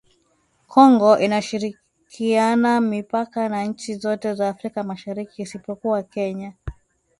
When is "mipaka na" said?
2.81-3.63